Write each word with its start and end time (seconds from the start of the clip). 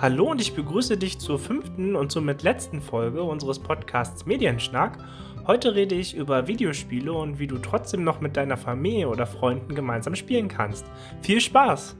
Hallo 0.00 0.30
und 0.30 0.40
ich 0.40 0.54
begrüße 0.54 0.96
dich 0.96 1.18
zur 1.18 1.40
fünften 1.40 1.96
und 1.96 2.12
somit 2.12 2.44
letzten 2.44 2.80
Folge 2.80 3.20
unseres 3.20 3.58
Podcasts 3.58 4.26
Medienschnack. 4.26 4.96
Heute 5.44 5.74
rede 5.74 5.96
ich 5.96 6.14
über 6.14 6.46
Videospiele 6.46 7.12
und 7.12 7.40
wie 7.40 7.48
du 7.48 7.58
trotzdem 7.58 8.04
noch 8.04 8.20
mit 8.20 8.36
deiner 8.36 8.56
Familie 8.56 9.08
oder 9.08 9.26
Freunden 9.26 9.74
gemeinsam 9.74 10.14
spielen 10.14 10.46
kannst. 10.46 10.86
Viel 11.22 11.40
Spaß! 11.40 11.96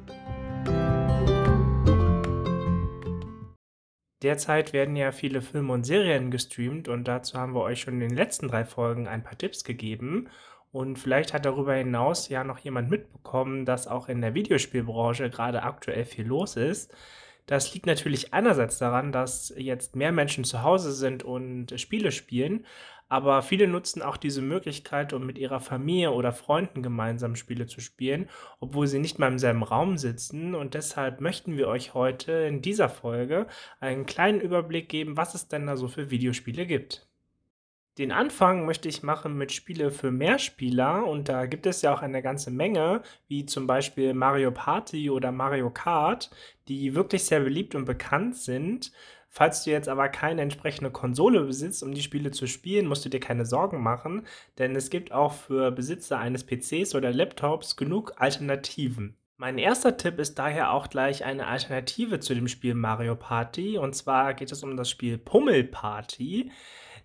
Derzeit 4.22 4.72
werden 4.72 4.94
ja 4.94 5.10
viele 5.10 5.42
Filme 5.42 5.72
und 5.72 5.82
Serien 5.82 6.30
gestreamt 6.30 6.86
und 6.86 7.08
dazu 7.08 7.36
haben 7.36 7.52
wir 7.52 7.62
euch 7.62 7.80
schon 7.80 7.94
in 7.94 8.10
den 8.10 8.16
letzten 8.16 8.46
drei 8.46 8.64
Folgen 8.64 9.08
ein 9.08 9.24
paar 9.24 9.36
Tipps 9.36 9.64
gegeben. 9.64 10.28
Und 10.70 11.00
vielleicht 11.00 11.34
hat 11.34 11.44
darüber 11.44 11.74
hinaus 11.74 12.28
ja 12.28 12.44
noch 12.44 12.60
jemand 12.60 12.90
mitbekommen, 12.90 13.64
dass 13.64 13.88
auch 13.88 14.08
in 14.08 14.20
der 14.20 14.34
Videospielbranche 14.34 15.30
gerade 15.30 15.64
aktuell 15.64 16.04
viel 16.04 16.26
los 16.26 16.54
ist. 16.54 16.94
Das 17.48 17.72
liegt 17.72 17.86
natürlich 17.86 18.34
einerseits 18.34 18.76
daran, 18.76 19.10
dass 19.10 19.54
jetzt 19.56 19.96
mehr 19.96 20.12
Menschen 20.12 20.44
zu 20.44 20.62
Hause 20.62 20.92
sind 20.92 21.22
und 21.22 21.80
Spiele 21.80 22.12
spielen, 22.12 22.66
aber 23.08 23.40
viele 23.40 23.66
nutzen 23.68 24.02
auch 24.02 24.18
diese 24.18 24.42
Möglichkeit, 24.42 25.14
um 25.14 25.24
mit 25.24 25.38
ihrer 25.38 25.60
Familie 25.60 26.12
oder 26.12 26.32
Freunden 26.32 26.82
gemeinsam 26.82 27.36
Spiele 27.36 27.66
zu 27.66 27.80
spielen, 27.80 28.28
obwohl 28.60 28.86
sie 28.86 28.98
nicht 28.98 29.18
mal 29.18 29.28
im 29.28 29.38
selben 29.38 29.62
Raum 29.62 29.96
sitzen. 29.96 30.54
Und 30.54 30.74
deshalb 30.74 31.22
möchten 31.22 31.56
wir 31.56 31.68
euch 31.68 31.94
heute 31.94 32.32
in 32.32 32.60
dieser 32.60 32.90
Folge 32.90 33.46
einen 33.80 34.04
kleinen 34.04 34.42
Überblick 34.42 34.90
geben, 34.90 35.16
was 35.16 35.34
es 35.34 35.48
denn 35.48 35.66
da 35.66 35.78
so 35.78 35.88
für 35.88 36.10
Videospiele 36.10 36.66
gibt. 36.66 37.07
Den 37.98 38.12
Anfang 38.12 38.64
möchte 38.64 38.88
ich 38.88 39.02
machen 39.02 39.36
mit 39.36 39.50
Spiele 39.50 39.90
für 39.90 40.12
Mehrspieler 40.12 41.04
und 41.04 41.28
da 41.28 41.46
gibt 41.46 41.66
es 41.66 41.82
ja 41.82 41.92
auch 41.92 42.00
eine 42.00 42.22
ganze 42.22 42.52
Menge, 42.52 43.02
wie 43.26 43.44
zum 43.44 43.66
Beispiel 43.66 44.14
Mario 44.14 44.52
Party 44.52 45.10
oder 45.10 45.32
Mario 45.32 45.68
Kart, 45.70 46.30
die 46.68 46.94
wirklich 46.94 47.24
sehr 47.24 47.40
beliebt 47.40 47.74
und 47.74 47.86
bekannt 47.86 48.36
sind. 48.36 48.92
Falls 49.30 49.64
du 49.64 49.70
jetzt 49.72 49.88
aber 49.88 50.08
keine 50.08 50.42
entsprechende 50.42 50.92
Konsole 50.92 51.42
besitzt, 51.42 51.82
um 51.82 51.92
die 51.92 52.02
Spiele 52.02 52.30
zu 52.30 52.46
spielen, 52.46 52.86
musst 52.86 53.04
du 53.04 53.08
dir 53.08 53.20
keine 53.20 53.44
Sorgen 53.44 53.82
machen, 53.82 54.26
denn 54.58 54.76
es 54.76 54.90
gibt 54.90 55.10
auch 55.10 55.32
für 55.32 55.72
Besitzer 55.72 56.18
eines 56.18 56.46
PCs 56.46 56.94
oder 56.94 57.12
Laptops 57.12 57.76
genug 57.76 58.12
Alternativen. 58.16 59.17
Mein 59.40 59.56
erster 59.56 59.96
Tipp 59.96 60.18
ist 60.18 60.36
daher 60.40 60.72
auch 60.72 60.90
gleich 60.90 61.24
eine 61.24 61.46
Alternative 61.46 62.18
zu 62.18 62.34
dem 62.34 62.48
Spiel 62.48 62.74
Mario 62.74 63.14
Party 63.14 63.78
und 63.78 63.94
zwar 63.94 64.34
geht 64.34 64.50
es 64.50 64.64
um 64.64 64.76
das 64.76 64.90
Spiel 64.90 65.16
Pummel 65.16 65.62
Party. 65.62 66.50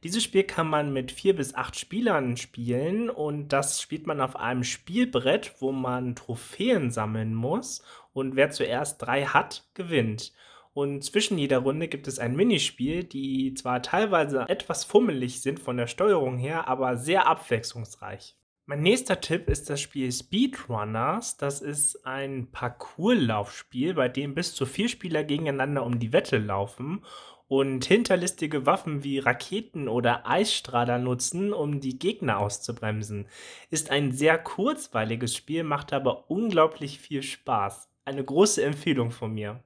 Dieses 0.04 0.24
Spiel 0.24 0.42
kann 0.42 0.68
man 0.68 0.92
mit 0.92 1.12
vier 1.12 1.36
bis 1.36 1.54
acht 1.54 1.78
Spielern 1.78 2.36
spielen 2.36 3.12
und 3.12 3.50
das 3.50 3.80
spielt 3.80 4.08
man 4.08 4.20
auf 4.20 4.36
einem 4.36 4.64
Spielbrett, 4.64 5.54
wo 5.60 5.72
man 5.72 6.16
Trophäen 6.16 6.90
sammeln 6.90 7.36
muss 7.36 7.84
und 8.14 8.36
wer 8.36 8.50
zuerst 8.50 9.00
drei 9.04 9.26
hat, 9.26 9.70
gewinnt. 9.76 10.34
Und 10.74 11.04
zwischen 11.04 11.38
jeder 11.38 11.60
Runde 11.60 11.88
gibt 11.88 12.08
es 12.08 12.18
ein 12.18 12.36
Minispiel, 12.36 13.04
die 13.04 13.54
zwar 13.54 13.84
teilweise 13.84 14.50
etwas 14.50 14.86
fummelig 14.86 15.44
sind 15.44 15.60
von 15.60 15.78
der 15.78 15.86
Steuerung 15.86 16.40
her, 16.40 16.68
aber 16.68 16.98
sehr 16.98 17.28
abwechslungsreich. 17.28 18.36
Mein 18.66 18.82
nächster 18.82 19.20
Tipp 19.20 19.50
ist 19.50 19.70
das 19.70 19.82
Spiel 19.82 20.10
Speedrunners. 20.10 21.36
Das 21.36 21.60
ist 21.60 22.06
ein 22.06 22.50
Parcourslaufspiel, 22.50 23.94
bei 23.94 24.08
dem 24.08 24.36
bis 24.36 24.56
zu 24.56 24.66
vier 24.66 24.88
Spieler 24.88 25.26
gegeneinander 25.26 25.86
um 25.86 26.00
die 26.00 26.14
Wette 26.14 26.38
laufen 26.38 27.04
und 27.50 27.84
hinterlistige 27.84 28.66
Waffen 28.66 29.04
wie 29.04 29.20
Raketen 29.20 29.90
oder 29.90 30.30
Eisstrahler 30.30 30.98
nutzen, 30.98 31.52
um 31.52 31.82
die 31.82 32.00
Gegner 32.00 32.40
auszubremsen. 32.40 33.28
Ist 33.70 33.92
ein 33.92 34.14
sehr 34.14 34.38
kurzweiliges 34.38 35.36
Spiel, 35.36 35.66
macht 35.66 35.92
aber 35.92 36.32
unglaublich 36.32 37.00
viel 37.00 37.22
Spaß. 37.22 37.90
Eine 38.06 38.24
große 38.24 38.64
Empfehlung 38.64 39.12
von 39.12 39.34
mir. 39.34 39.62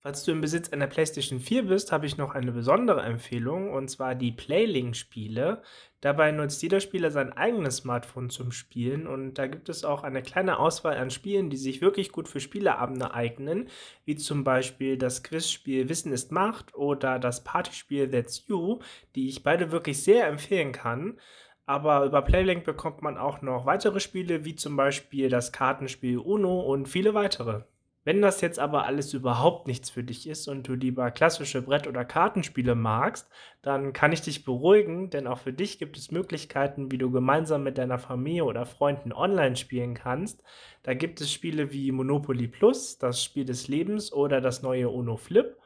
Falls 0.00 0.22
du 0.22 0.30
im 0.30 0.40
Besitz 0.40 0.68
einer 0.72 0.86
PlayStation 0.86 1.40
4 1.40 1.64
bist, 1.64 1.90
habe 1.90 2.06
ich 2.06 2.16
noch 2.16 2.32
eine 2.32 2.52
besondere 2.52 3.02
Empfehlung 3.02 3.72
und 3.72 3.88
zwar 3.88 4.14
die 4.14 4.30
Playlink-Spiele. 4.30 5.60
Dabei 6.00 6.30
nutzt 6.30 6.62
jeder 6.62 6.78
Spieler 6.78 7.10
sein 7.10 7.32
eigenes 7.32 7.78
Smartphone 7.78 8.30
zum 8.30 8.52
Spielen 8.52 9.08
und 9.08 9.34
da 9.34 9.48
gibt 9.48 9.68
es 9.68 9.84
auch 9.84 10.04
eine 10.04 10.22
kleine 10.22 10.60
Auswahl 10.60 10.96
an 10.98 11.10
Spielen, 11.10 11.50
die 11.50 11.56
sich 11.56 11.80
wirklich 11.80 12.12
gut 12.12 12.28
für 12.28 12.38
Spieleabende 12.38 13.12
eignen, 13.12 13.68
wie 14.04 14.14
zum 14.14 14.44
Beispiel 14.44 14.96
das 14.98 15.24
Quizspiel 15.24 15.88
Wissen 15.88 16.12
ist 16.12 16.30
Macht 16.30 16.76
oder 16.76 17.18
das 17.18 17.42
Partyspiel 17.42 18.08
That's 18.08 18.46
You, 18.46 18.78
die 19.16 19.28
ich 19.28 19.42
beide 19.42 19.72
wirklich 19.72 20.00
sehr 20.04 20.28
empfehlen 20.28 20.70
kann. 20.70 21.18
Aber 21.66 22.04
über 22.04 22.22
Playlink 22.22 22.62
bekommt 22.64 23.02
man 23.02 23.18
auch 23.18 23.42
noch 23.42 23.66
weitere 23.66 23.98
Spiele, 23.98 24.44
wie 24.44 24.54
zum 24.54 24.76
Beispiel 24.76 25.28
das 25.28 25.50
Kartenspiel 25.50 26.18
Uno 26.18 26.60
und 26.60 26.86
viele 26.88 27.14
weitere. 27.14 27.62
Wenn 28.04 28.22
das 28.22 28.40
jetzt 28.40 28.58
aber 28.58 28.86
alles 28.86 29.12
überhaupt 29.12 29.66
nichts 29.66 29.90
für 29.90 30.02
dich 30.02 30.26
ist 30.26 30.48
und 30.48 30.66
du 30.66 30.74
lieber 30.74 31.10
klassische 31.10 31.60
Brett- 31.60 31.86
oder 31.86 32.04
Kartenspiele 32.04 32.74
magst, 32.74 33.28
dann 33.60 33.92
kann 33.92 34.12
ich 34.12 34.22
dich 34.22 34.44
beruhigen, 34.44 35.10
denn 35.10 35.26
auch 35.26 35.38
für 35.38 35.52
dich 35.52 35.78
gibt 35.78 35.98
es 35.98 36.10
Möglichkeiten, 36.10 36.90
wie 36.90 36.98
du 36.98 37.10
gemeinsam 37.10 37.62
mit 37.64 37.76
deiner 37.76 37.98
Familie 37.98 38.44
oder 38.44 38.64
Freunden 38.64 39.12
online 39.12 39.56
spielen 39.56 39.94
kannst. 39.94 40.42
Da 40.82 40.94
gibt 40.94 41.20
es 41.20 41.30
Spiele 41.30 41.70
wie 41.72 41.92
Monopoly 41.92 42.48
Plus, 42.48 42.98
das 42.98 43.22
Spiel 43.22 43.44
des 43.44 43.68
Lebens 43.68 44.12
oder 44.12 44.40
das 44.40 44.62
neue 44.62 44.88
Uno 44.88 45.16
Flip. 45.16 45.56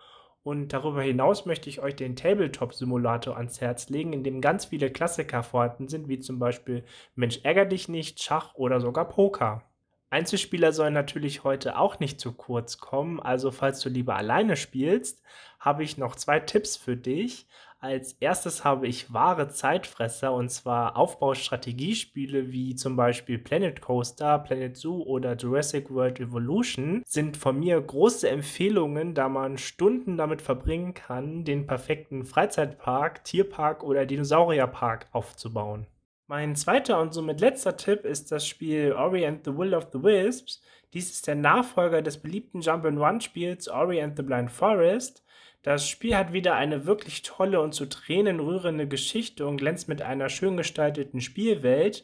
Und 0.43 0.73
darüber 0.73 1.03
hinaus 1.03 1.47
möchte 1.47 1.69
ich 1.69 1.81
euch 1.81 1.95
den 1.95 2.17
Tabletop-Simulator 2.17 3.37
ans 3.37 3.61
Herz 3.61 3.89
legen, 3.89 4.13
in 4.13 4.25
dem 4.25 4.41
ganz 4.41 4.65
viele 4.65 4.91
Klassiker 4.91 5.45
vorhanden 5.45 5.87
sind, 5.89 6.09
wie 6.09 6.19
zum 6.19 6.41
Beispiel 6.41 6.85
Mensch 7.15 7.41
ärger 7.45 7.67
dich 7.67 7.89
nicht, 7.89 8.21
Schach 8.21 8.55
oder 8.57 8.81
sogar 8.81 9.09
Poker. 9.09 9.63
Einzelspieler 10.13 10.73
sollen 10.73 10.93
natürlich 10.93 11.43
heute 11.43 11.79
auch 11.79 11.99
nicht 11.99 12.21
zu 12.21 12.33
kurz 12.33 12.77
kommen, 12.77 13.19
also 13.19 13.51
falls 13.51 13.81
du 13.81 13.89
lieber 13.89 14.15
alleine 14.15 14.57
spielst, 14.57 15.23
habe 15.59 15.83
ich 15.85 15.97
noch 15.97 16.17
zwei 16.17 16.39
Tipps 16.39 16.77
für 16.77 16.99
dich. 16.99 17.47
Als 17.81 18.13
erstes 18.21 18.63
habe 18.63 18.87
ich 18.87 19.15
wahre 19.15 19.49
Zeitfresser 19.49 20.35
und 20.35 20.51
zwar 20.51 20.99
Aufbaustrategiespiele 20.99 22.53
wie 22.53 22.75
zum 22.75 22.95
Beispiel 22.95 23.39
Planet 23.39 23.81
Coaster, 23.81 24.39
Planet 24.39 24.77
Zoo 24.77 25.03
oder 25.03 25.35
Jurassic 25.35 25.91
World 25.91 26.21
Evolution 26.21 27.03
sind 27.07 27.39
von 27.39 27.59
mir 27.59 27.81
große 27.81 28.29
Empfehlungen, 28.29 29.15
da 29.15 29.31
man 29.31 29.57
Stunden 29.57 30.19
damit 30.19 30.43
verbringen 30.43 30.93
kann, 30.93 31.45
den 31.45 31.67
perfekten 31.67 32.27
Freizeitpark, 32.27 33.25
Tierpark 33.25 33.83
oder 33.83 34.05
Dinosaurierpark 34.05 35.07
aufzubauen. 35.13 35.87
Mein 36.33 36.57
zweiter 36.57 36.99
und 36.99 37.13
somit 37.13 37.43
letzter 37.43 37.77
Tipp 37.77 38.07
ist 38.07 38.33
das 38.33 38.49
Spiel 38.49 38.95
Ori 38.95 39.27
and 39.27 39.45
the 39.45 39.55
Will 39.55 39.75
of 39.75 39.89
the 39.93 40.03
Wisps. 40.03 40.63
Dies 40.95 41.11
ist 41.11 41.27
der 41.27 41.35
Nachfolger 41.35 42.01
des 42.01 42.23
beliebten 42.23 42.63
Jump-and-Run-Spiels 42.63 43.69
Ori 43.69 44.01
and 44.01 44.17
the 44.17 44.23
Blind 44.23 44.51
Forest. 44.51 45.23
Das 45.63 45.87
Spiel 45.87 46.17
hat 46.17 46.33
wieder 46.33 46.55
eine 46.55 46.87
wirklich 46.87 47.21
tolle 47.21 47.61
und 47.61 47.75
zu 47.75 47.85
Tränen 47.85 48.41
rührende 48.41 48.89
Geschichte 48.89 49.47
und 49.47 49.59
glänzt 49.59 49.91
mit 49.91 50.01
einer 50.01 50.31
schön 50.31 50.57
gestalteten 50.57 51.21
Spielwelt. 51.21 52.03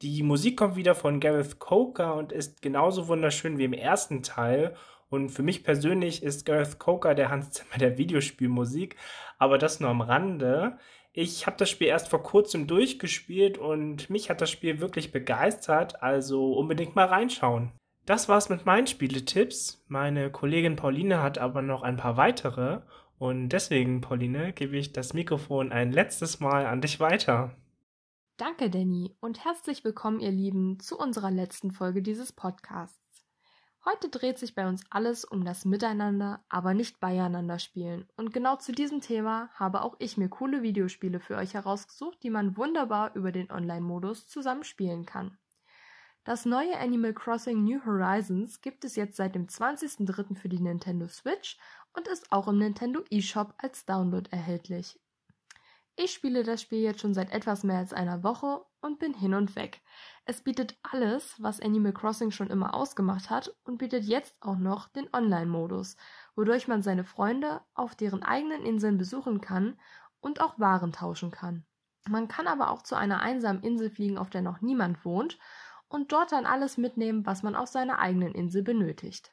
Die 0.00 0.22
Musik 0.22 0.56
kommt 0.56 0.76
wieder 0.76 0.94
von 0.94 1.20
Gareth 1.20 1.58
Coker 1.58 2.14
und 2.14 2.32
ist 2.32 2.62
genauso 2.62 3.08
wunderschön 3.08 3.58
wie 3.58 3.64
im 3.64 3.74
ersten 3.74 4.22
Teil. 4.22 4.74
Und 5.10 5.28
für 5.28 5.42
mich 5.42 5.64
persönlich 5.64 6.22
ist 6.22 6.46
Gareth 6.46 6.78
Coker 6.78 7.14
der 7.14 7.28
Hans 7.28 7.50
Zimmer 7.50 7.76
der 7.78 7.98
Videospielmusik, 7.98 8.96
aber 9.36 9.58
das 9.58 9.80
nur 9.80 9.90
am 9.90 10.00
Rande. 10.00 10.78
Ich 11.18 11.46
habe 11.46 11.56
das 11.56 11.70
Spiel 11.70 11.86
erst 11.86 12.08
vor 12.08 12.22
kurzem 12.22 12.66
durchgespielt 12.66 13.56
und 13.56 14.10
mich 14.10 14.28
hat 14.28 14.42
das 14.42 14.50
Spiel 14.50 14.80
wirklich 14.80 15.12
begeistert, 15.12 16.02
also 16.02 16.52
unbedingt 16.52 16.94
mal 16.94 17.06
reinschauen. 17.06 17.72
Das 18.04 18.28
war's 18.28 18.50
mit 18.50 18.66
meinen 18.66 18.86
Spieletipps. 18.86 19.82
Meine 19.88 20.30
Kollegin 20.30 20.76
Pauline 20.76 21.22
hat 21.22 21.38
aber 21.38 21.62
noch 21.62 21.82
ein 21.82 21.96
paar 21.96 22.18
weitere 22.18 22.82
und 23.18 23.48
deswegen, 23.48 24.02
Pauline, 24.02 24.52
gebe 24.52 24.76
ich 24.76 24.92
das 24.92 25.14
Mikrofon 25.14 25.72
ein 25.72 25.90
letztes 25.90 26.38
Mal 26.38 26.66
an 26.66 26.82
dich 26.82 27.00
weiter. 27.00 27.56
Danke, 28.36 28.68
Danny, 28.68 29.16
und 29.20 29.42
herzlich 29.42 29.84
willkommen, 29.84 30.20
ihr 30.20 30.32
Lieben, 30.32 30.78
zu 30.80 30.98
unserer 30.98 31.30
letzten 31.30 31.70
Folge 31.70 32.02
dieses 32.02 32.34
Podcasts. 32.34 33.05
Heute 33.88 34.08
dreht 34.08 34.36
sich 34.36 34.56
bei 34.56 34.66
uns 34.66 34.82
alles 34.90 35.24
um 35.24 35.44
das 35.44 35.64
Miteinander, 35.64 36.44
aber 36.48 36.74
nicht 36.74 36.98
beieinander 36.98 37.60
spielen. 37.60 38.08
Und 38.16 38.34
genau 38.34 38.56
zu 38.56 38.72
diesem 38.72 39.00
Thema 39.00 39.48
habe 39.54 39.82
auch 39.82 39.94
ich 40.00 40.16
mir 40.16 40.28
coole 40.28 40.62
Videospiele 40.62 41.20
für 41.20 41.36
euch 41.36 41.54
herausgesucht, 41.54 42.20
die 42.24 42.30
man 42.30 42.56
wunderbar 42.56 43.14
über 43.14 43.30
den 43.30 43.48
Online-Modus 43.48 44.26
zusammenspielen 44.26 45.06
kann. 45.06 45.38
Das 46.24 46.44
neue 46.44 46.76
Animal 46.76 47.14
Crossing 47.14 47.62
New 47.62 47.84
Horizons 47.86 48.60
gibt 48.60 48.84
es 48.84 48.96
jetzt 48.96 49.16
seit 49.16 49.36
dem 49.36 49.46
20.03. 49.46 50.34
für 50.34 50.48
die 50.48 50.58
Nintendo 50.58 51.06
Switch 51.06 51.56
und 51.94 52.08
ist 52.08 52.32
auch 52.32 52.48
im 52.48 52.58
Nintendo 52.58 53.04
eShop 53.12 53.54
als 53.58 53.86
Download 53.86 54.28
erhältlich. 54.32 54.98
Ich 55.98 56.12
spiele 56.12 56.42
das 56.42 56.60
Spiel 56.60 56.80
jetzt 56.80 57.00
schon 57.00 57.14
seit 57.14 57.32
etwas 57.32 57.64
mehr 57.64 57.78
als 57.78 57.94
einer 57.94 58.22
Woche 58.22 58.60
und 58.82 58.98
bin 58.98 59.14
hin 59.14 59.32
und 59.32 59.56
weg. 59.56 59.80
Es 60.26 60.42
bietet 60.42 60.78
alles, 60.82 61.42
was 61.42 61.58
Animal 61.58 61.94
Crossing 61.94 62.30
schon 62.30 62.50
immer 62.50 62.74
ausgemacht 62.74 63.30
hat 63.30 63.56
und 63.64 63.78
bietet 63.78 64.04
jetzt 64.04 64.36
auch 64.40 64.58
noch 64.58 64.88
den 64.88 65.08
Online-Modus, 65.14 65.96
wodurch 66.34 66.68
man 66.68 66.82
seine 66.82 67.04
Freunde 67.04 67.62
auf 67.72 67.94
deren 67.94 68.22
eigenen 68.22 68.66
Inseln 68.66 68.98
besuchen 68.98 69.40
kann 69.40 69.80
und 70.20 70.42
auch 70.42 70.58
Waren 70.58 70.92
tauschen 70.92 71.30
kann. 71.30 71.64
Man 72.06 72.28
kann 72.28 72.46
aber 72.46 72.70
auch 72.70 72.82
zu 72.82 72.94
einer 72.94 73.20
einsamen 73.20 73.62
Insel 73.62 73.88
fliegen, 73.88 74.18
auf 74.18 74.28
der 74.28 74.42
noch 74.42 74.60
niemand 74.60 75.02
wohnt 75.02 75.38
und 75.88 76.12
dort 76.12 76.30
dann 76.30 76.44
alles 76.44 76.76
mitnehmen, 76.76 77.24
was 77.24 77.42
man 77.42 77.56
auf 77.56 77.68
seiner 77.68 78.00
eigenen 78.00 78.34
Insel 78.34 78.62
benötigt. 78.62 79.32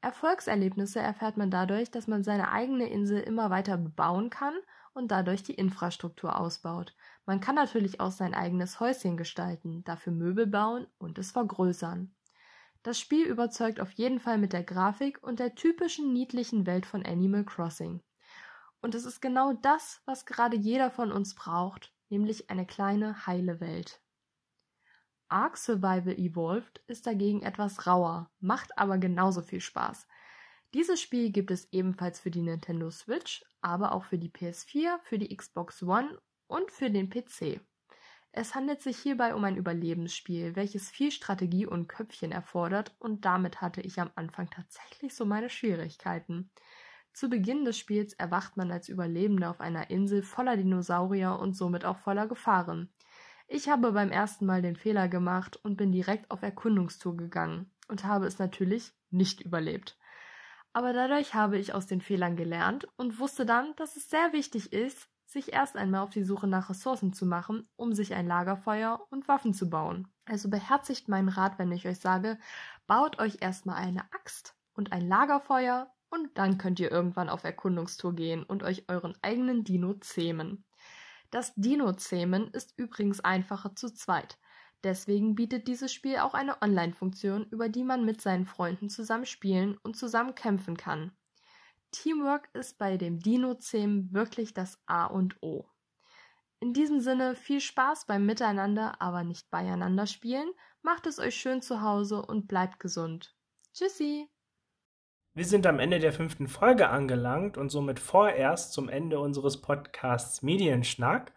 Erfolgserlebnisse 0.00 0.98
erfährt 0.98 1.36
man 1.36 1.52
dadurch, 1.52 1.92
dass 1.92 2.08
man 2.08 2.24
seine 2.24 2.50
eigene 2.50 2.88
Insel 2.88 3.20
immer 3.20 3.50
weiter 3.50 3.76
bebauen 3.76 4.30
kann 4.30 4.54
und 4.96 5.08
dadurch 5.08 5.42
die 5.42 5.54
Infrastruktur 5.54 6.40
ausbaut. 6.40 6.94
Man 7.26 7.40
kann 7.40 7.54
natürlich 7.54 8.00
auch 8.00 8.10
sein 8.10 8.34
eigenes 8.34 8.80
Häuschen 8.80 9.16
gestalten, 9.16 9.84
dafür 9.84 10.12
Möbel 10.12 10.46
bauen 10.46 10.86
und 10.98 11.18
es 11.18 11.32
vergrößern. 11.32 12.14
Das 12.82 12.98
Spiel 12.98 13.26
überzeugt 13.26 13.78
auf 13.78 13.92
jeden 13.92 14.20
Fall 14.20 14.38
mit 14.38 14.52
der 14.52 14.62
Grafik 14.62 15.22
und 15.22 15.38
der 15.38 15.54
typischen 15.54 16.12
niedlichen 16.12 16.66
Welt 16.66 16.86
von 16.86 17.04
Animal 17.04 17.44
Crossing. 17.44 18.02
Und 18.80 18.94
es 18.94 19.04
ist 19.04 19.20
genau 19.20 19.52
das, 19.52 20.00
was 20.06 20.24
gerade 20.24 20.56
jeder 20.56 20.90
von 20.90 21.12
uns 21.12 21.34
braucht, 21.34 21.92
nämlich 22.08 22.48
eine 22.48 22.64
kleine, 22.64 23.26
heile 23.26 23.60
Welt. 23.60 24.00
Ark 25.28 25.58
Survival 25.58 26.16
Evolved 26.16 26.82
ist 26.86 27.06
dagegen 27.06 27.42
etwas 27.42 27.86
rauer, 27.86 28.30
macht 28.38 28.78
aber 28.78 28.96
genauso 28.96 29.42
viel 29.42 29.60
Spaß. 29.60 30.06
Dieses 30.74 31.00
Spiel 31.00 31.30
gibt 31.30 31.50
es 31.50 31.72
ebenfalls 31.72 32.20
für 32.20 32.30
die 32.30 32.42
Nintendo 32.42 32.90
Switch, 32.90 33.44
aber 33.60 33.92
auch 33.92 34.04
für 34.04 34.18
die 34.18 34.30
PS4, 34.30 34.98
für 35.04 35.18
die 35.18 35.34
Xbox 35.34 35.82
One 35.82 36.18
und 36.48 36.70
für 36.70 36.90
den 36.90 37.08
PC. 37.08 37.60
Es 38.32 38.54
handelt 38.54 38.82
sich 38.82 38.98
hierbei 38.98 39.34
um 39.34 39.42
ein 39.44 39.56
Überlebensspiel, 39.56 40.56
welches 40.56 40.90
viel 40.90 41.10
Strategie 41.10 41.64
und 41.64 41.88
Köpfchen 41.88 42.32
erfordert 42.32 42.94
und 42.98 43.24
damit 43.24 43.62
hatte 43.62 43.80
ich 43.80 43.98
am 43.98 44.10
Anfang 44.14 44.50
tatsächlich 44.50 45.14
so 45.14 45.24
meine 45.24 45.48
Schwierigkeiten. 45.48 46.50
Zu 47.14 47.30
Beginn 47.30 47.64
des 47.64 47.78
Spiels 47.78 48.12
erwacht 48.12 48.58
man 48.58 48.70
als 48.70 48.90
Überlebender 48.90 49.48
auf 49.48 49.60
einer 49.62 49.88
Insel 49.88 50.22
voller 50.22 50.58
Dinosaurier 50.58 51.38
und 51.38 51.56
somit 51.56 51.86
auch 51.86 51.96
voller 51.96 52.26
Gefahren. 52.26 52.92
Ich 53.48 53.70
habe 53.70 53.92
beim 53.92 54.10
ersten 54.10 54.44
Mal 54.44 54.60
den 54.60 54.76
Fehler 54.76 55.08
gemacht 55.08 55.56
und 55.62 55.76
bin 55.76 55.92
direkt 55.92 56.30
auf 56.30 56.42
Erkundungstour 56.42 57.16
gegangen 57.16 57.70
und 57.88 58.04
habe 58.04 58.26
es 58.26 58.38
natürlich 58.38 58.92
nicht 59.10 59.40
überlebt. 59.40 59.96
Aber 60.76 60.92
dadurch 60.92 61.32
habe 61.32 61.56
ich 61.56 61.72
aus 61.72 61.86
den 61.86 62.02
Fehlern 62.02 62.36
gelernt 62.36 62.86
und 62.98 63.18
wusste 63.18 63.46
dann, 63.46 63.74
dass 63.76 63.96
es 63.96 64.10
sehr 64.10 64.34
wichtig 64.34 64.74
ist, 64.74 65.08
sich 65.24 65.54
erst 65.54 65.74
einmal 65.74 66.02
auf 66.02 66.10
die 66.10 66.22
Suche 66.22 66.46
nach 66.46 66.68
Ressourcen 66.68 67.14
zu 67.14 67.24
machen, 67.24 67.66
um 67.76 67.94
sich 67.94 68.12
ein 68.12 68.26
Lagerfeuer 68.26 69.00
und 69.08 69.26
Waffen 69.26 69.54
zu 69.54 69.70
bauen. 69.70 70.06
Also 70.26 70.50
beherzigt 70.50 71.08
meinen 71.08 71.30
Rat, 71.30 71.58
wenn 71.58 71.72
ich 71.72 71.88
euch 71.88 71.98
sage, 71.98 72.38
baut 72.86 73.18
euch 73.18 73.38
erstmal 73.40 73.76
eine 73.76 74.02
Axt 74.12 74.54
und 74.74 74.92
ein 74.92 75.08
Lagerfeuer 75.08 75.90
und 76.10 76.36
dann 76.36 76.58
könnt 76.58 76.78
ihr 76.78 76.92
irgendwann 76.92 77.30
auf 77.30 77.44
Erkundungstour 77.44 78.14
gehen 78.14 78.42
und 78.42 78.62
euch 78.62 78.84
euren 78.88 79.16
eigenen 79.22 79.64
Dino 79.64 79.94
zähmen. 79.94 80.66
Das 81.30 81.54
Dino-Zähmen 81.54 82.48
ist 82.48 82.74
übrigens 82.76 83.20
einfacher 83.20 83.74
zu 83.74 83.94
zweit. 83.94 84.38
Deswegen 84.84 85.34
bietet 85.34 85.68
dieses 85.68 85.92
Spiel 85.92 86.18
auch 86.18 86.34
eine 86.34 86.62
Online-Funktion, 86.62 87.46
über 87.50 87.68
die 87.68 87.84
man 87.84 88.04
mit 88.04 88.20
seinen 88.20 88.46
Freunden 88.46 88.88
zusammen 88.88 89.26
spielen 89.26 89.78
und 89.82 89.96
zusammen 89.96 90.34
kämpfen 90.34 90.76
kann. 90.76 91.12
Teamwork 91.90 92.48
ist 92.52 92.78
bei 92.78 92.96
dem 92.96 93.18
Dino-Zähmen 93.18 94.12
wirklich 94.12 94.54
das 94.54 94.80
A 94.86 95.06
und 95.06 95.42
O. 95.42 95.66
In 96.60 96.72
diesem 96.72 97.00
Sinne 97.00 97.36
viel 97.36 97.60
Spaß 97.60 98.06
beim 98.06 98.26
Miteinander, 98.26 99.00
aber 99.00 99.24
nicht 99.24 99.50
beieinander 99.50 100.06
spielen. 100.06 100.50
Macht 100.82 101.06
es 101.06 101.18
euch 101.18 101.34
schön 101.34 101.62
zu 101.62 101.82
Hause 101.82 102.22
und 102.22 102.48
bleibt 102.48 102.80
gesund. 102.80 103.34
Tschüssi! 103.74 104.28
Wir 105.34 105.44
sind 105.44 105.66
am 105.66 105.80
Ende 105.80 105.98
der 105.98 106.14
fünften 106.14 106.48
Folge 106.48 106.88
angelangt 106.88 107.58
und 107.58 107.68
somit 107.68 108.00
vorerst 108.00 108.72
zum 108.72 108.88
Ende 108.88 109.20
unseres 109.20 109.60
Podcasts 109.60 110.42
Medienschnack. 110.42 111.34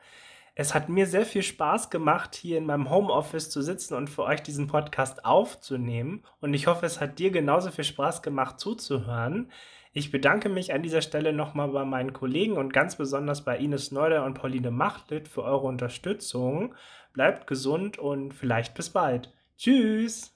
Es 0.60 0.76
hat 0.76 0.90
mir 0.90 1.06
sehr 1.06 1.26
viel 1.26 1.42
Spaß 1.42 1.90
gemacht, 1.90 2.36
hier 2.36 2.58
in 2.58 2.66
meinem 2.66 2.90
Homeoffice 2.90 3.50
zu 3.50 3.62
sitzen 3.62 3.94
und 3.94 4.10
für 4.10 4.24
euch 4.24 4.44
diesen 4.44 4.68
Podcast 4.68 5.24
aufzunehmen. 5.24 6.26
Und 6.42 6.54
ich 6.54 6.68
hoffe, 6.68 6.86
es 6.86 7.00
hat 7.00 7.18
dir 7.18 7.32
genauso 7.32 7.72
viel 7.72 7.86
Spaß 7.86 8.22
gemacht 8.22 8.60
zuzuhören. 8.60 9.54
Ich 9.94 10.12
bedanke 10.12 10.50
mich 10.50 10.74
an 10.74 10.84
dieser 10.84 11.02
Stelle 11.02 11.32
nochmal 11.32 11.70
bei 11.70 11.86
meinen 11.86 12.12
Kollegen 12.12 12.58
und 12.58 12.74
ganz 12.74 12.98
besonders 12.98 13.46
bei 13.46 13.58
Ines 13.58 13.94
Neuder 13.94 14.26
und 14.26 14.34
Pauline 14.34 14.70
Machtlitt 14.70 15.30
für 15.30 15.46
eure 15.46 15.66
Unterstützung. 15.66 16.76
Bleibt 17.14 17.48
gesund 17.48 17.98
und 17.98 18.34
vielleicht 18.34 18.74
bis 18.74 18.90
bald. 18.90 19.32
Tschüss! 19.58 20.36